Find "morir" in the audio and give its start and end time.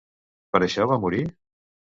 1.05-1.23